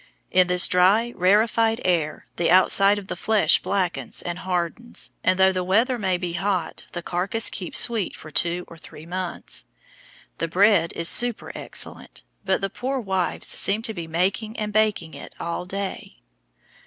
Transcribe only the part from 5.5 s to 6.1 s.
the weather